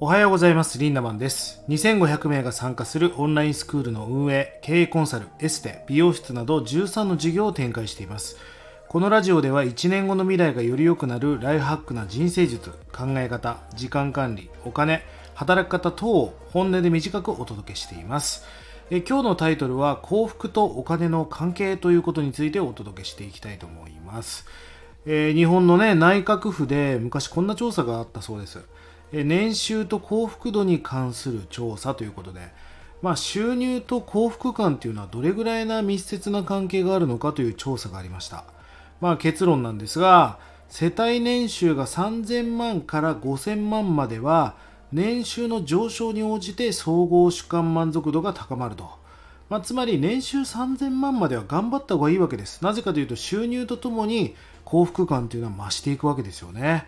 [0.00, 0.78] おはようございます。
[0.78, 1.60] リンダマンです。
[1.68, 8.36] 2500名が参加するオンラインスクールの運営、経営コンサル、エステ、美容室など13の事業を展開しています。
[8.88, 15.02] このラジオでは1年後の未来がより良くなるライフハックな人生術、考え方、時間管理、お金、
[15.34, 18.44] 働き方等を本音で短くお届けしています。
[18.92, 24.46] え今日のタイトルは幸福とお金の関係ということについてお届けしていきたいと思います。
[25.06, 28.60] えー日本のね内閣府で昔こんな調査があったそうです。
[29.12, 32.40] 年収と幸福度に関する調査ということで、
[33.00, 38.44] まあ、収入と幸福感というのはどれぐらいな密接な関係があるのかという調査がありました。
[39.00, 44.56] まあ、結論なんですが世帯年収が3000万から5000万までは
[44.92, 48.90] 年収の上昇に応じて総合主観満足度が高まると。
[49.48, 52.62] まあ、つまり年収3000万までは頑張った方がいいわけです。
[52.62, 54.34] なぜかというと収入とともに
[54.64, 56.86] 幸福感というのは増していくわけですよね。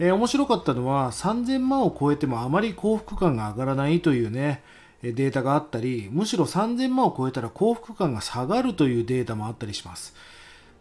[0.00, 4.62] えー面白かったのは3000万を超えてもあまり幸福感が上がらないというね
[5.02, 10.14] データがあったりむしろ3000万を超えたら幸福感が下がるというデータもあったりします。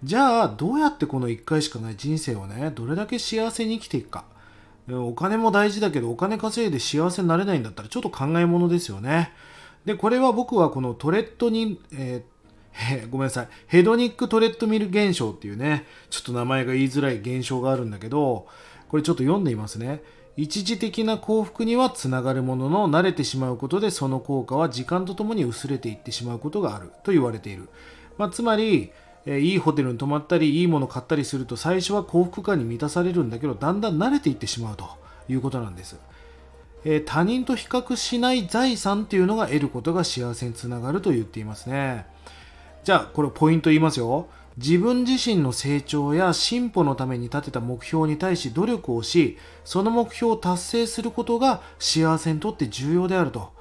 [0.01, 4.23] じゃあどうやってこの1回しかない人生をねどれだけ幸せに生きていくか。
[4.89, 9.33] お金も大事だけどお金稼いで幸せになれないんだったらちょっと考えものですよね。
[9.85, 13.47] でこれは僕はこのトレッドに、えーごめんなさい。
[13.67, 18.47] ヘドニックトレッドミル現象っていうねちょっと名前が言いづらい現象があるんだけど
[18.89, 20.01] これちょっと読んでいますね。
[20.35, 27.67] 一時的な幸福にはつながるものの慣れてしまうことでその効果は時間とともに薄れていってしまうことがあると言われている、
[28.17, 28.91] まあ、つまり
[29.25, 34.89] えいいホテルに泊まったりいいもの買ったりすると最初は幸福感に満たされるんだけどだんだん慣れていってしまうと
[35.27, 35.97] いうことなんです。
[36.85, 42.05] え他人と比較しない財産っていうのが得ることが幸せにつながると言っていますね。
[42.83, 44.27] じゃあこれポイント言いますよ。
[44.61, 53.57] 自分自身の成長や進歩のために立てた目標に対し努力をしその目標を達成することが幸せにとって重要であると。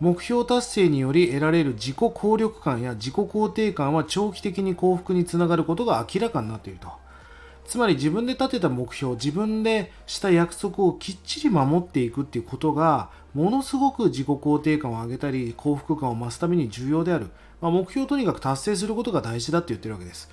[0.00, 6.88] 目標達成により得られる自己効力感や自己肯定感は長期的に幸福につながることが明らかになっていると。
[7.64, 17.30] つまり自分で立てた目標自分でした約束をきっちり守っていくっていうことがものすごく自己肯定感を上げたり幸福感を増すために重要である、
[17.64, 20.28] まあ、目標をとにかく達成することが大事だって言ってるわけです。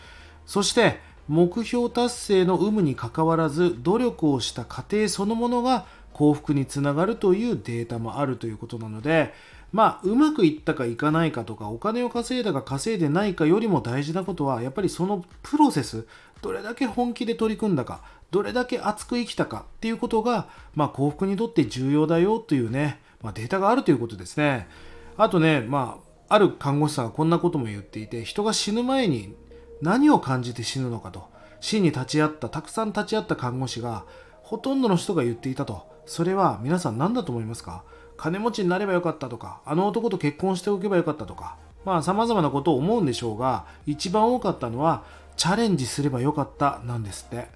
[0.45, 0.99] そして
[1.29, 9.33] 目標達成の有無にかかわらず努力をした過程そのものが幸福につながるというデータもあるということなので
[9.71, 16.05] まあうまくいったかいかないかとかお金を稼いだか稼いでないかよりも大事なことはやっぱりそのプロセス
[16.41, 24.67] どれだけ本気で取り組んだかどれだけ熱く生きたかっていうことが、まあ、幸福にとって重要だよというね、まあ、データがあるということですね。
[25.15, 29.35] あとねまあある看護師さんがこんなことも言っていて人が死ぬ前に
[29.81, 31.29] 何を感じて死ぬのかと。
[31.59, 34.05] 死に立ち会ったたくさん立ち会った看護師が
[34.41, 35.85] ほとんどの人が言っていたと。
[36.05, 37.83] それは皆さん何だと思いますか？
[38.15, 41.57] 金持ちになればよかったとかあの男と結婚しておけばよかったとか。
[41.83, 45.03] まあ様々なことを思うんでしょうが一番多かったのは
[45.35, 47.49] チャレンジすればよかったなんですって。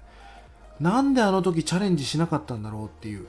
[0.80, 3.26] なんであの時チャレンジしなかったんだろうっていう。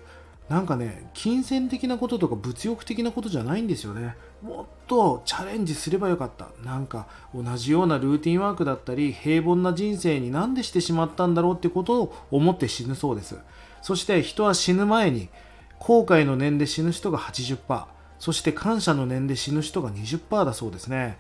[0.50, 4.16] なんかね金銭的なこととか物欲的なことじゃないんですよね。
[4.42, 6.48] もっとチャレンジすればよかった。
[6.64, 13.38] なんか同じようなルーティンワークだったり平凡な人生になんでしてしまったんだろうってことを思って死ぬそうです。
[13.82, 15.30] そして人は死ぬ前に
[15.80, 17.86] 後悔の念で死ぬ人が80%
[18.20, 21.18] そして感謝の念で死ぬ人が20%だそうですね。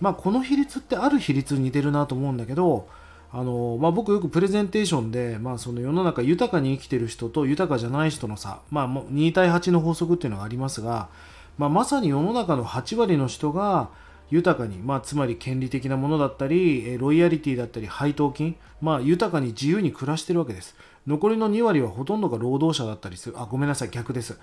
[0.00, 2.88] まあこの比率ってある比率に似てるなと思うんだけど
[3.32, 11.08] あのまあ、僕よくプレゼンテーションで、まあ、その世の中豊かに生きてる人と豊かじゃない人の差、まあ、2対8の法則っていうのがありますが、
[11.56, 13.90] まあ、まさに世の中の8割の人が
[14.30, 20.74] 豊かに、まあ、つまり権利的なものだったりロイヤリティだったり配当金、まあ、豊かに自由に暮らしてるわけです。
[21.06, 23.36] 残りの2割はほとんどが労働者だったりする。
[23.40, 24.38] あごめんなさい逆です。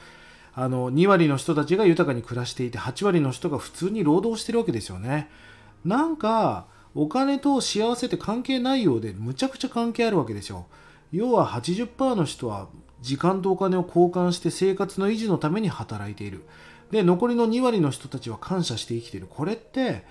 [0.53, 5.29] あの2割の人たちが豊かに暮らしていて8割の人が普通に労働してるわけですよね。
[5.85, 6.65] なんか
[6.97, 10.65] お金と幸せって関係ないようでむちゃくちゃ関係あるわけですよ
[11.11, 12.67] 要は80%の人は
[13.01, 16.43] 時間とお金を交換して生活の維持のために働いている。
[16.91, 19.27] で残りの2割の人たちは感謝して生きている。
[19.29, 20.03] これって、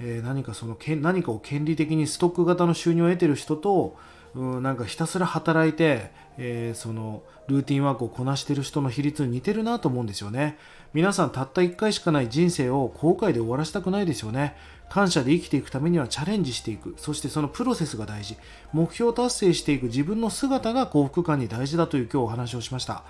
[0.00, 3.96] えー何かそのけ何かを権利的にストック型の収入を得てる人と
[4.34, 10.58] うんなんかひたすら働いて、えーそのルーティンワークをこなしてる人の比率に似てるなと思うんですよね。
[10.94, 14.56] 皆さんたった1回しかない人生を後悔で終わらせたくないですよね。
[14.92, 16.94] 感謝で生きていくためにはチャレンジしていく。
[16.98, 18.36] そしてそのプロセスが大事。
[18.74, 19.84] 目標達成していく。
[19.84, 23.02] 自分の姿が幸福感に大事だという今日お話をしました。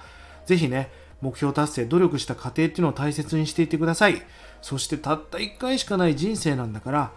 [0.47, 4.23] ぜひね目標達成努力した過程っていうのを大切にしていってください。
[4.61, 7.11] そしてたった1回しかない人生なんだから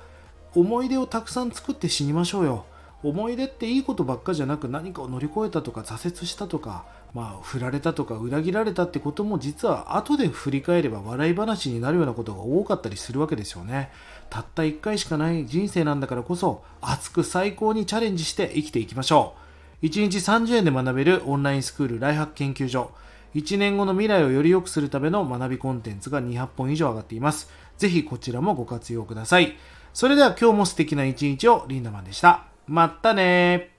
[0.55, 2.65] 思い出をたくさん作って死にましょうよ。
[3.03, 6.85] 思い出っていいことばっかじゃなく何かを乗り越えたとか挫折したとか
[7.15, 13.89] まあ振られたとか裏切られたってことも実は後で振り返れば笑い話になるようなことが多かったりするわけですよね。
[14.29, 19.33] たった1回しかない人生なんだからこそ熱く最高にチャレンジして生きていきましょ
[19.81, 19.85] う。
[19.85, 22.91] 1日30円で学べるオンラインスクールライハック研究所。
[23.33, 27.49] 1年後の未来をより良くするための学びコンテンツが200本以上上がっています。
[27.77, 29.55] ぜひこちらもご活用ください。
[29.93, 32.43] それでは今日も素敵な一日をリンダマンでした。
[32.67, 33.74] まったね